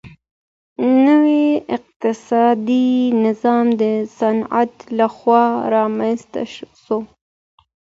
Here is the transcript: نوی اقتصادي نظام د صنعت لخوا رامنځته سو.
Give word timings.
نوی 1.05 1.43
اقتصادي 1.77 2.87
نظام 3.25 3.67
د 3.81 3.83
صنعت 4.17 4.73
لخوا 4.97 5.43
رامنځته 5.73 6.41
سو. 6.83 6.97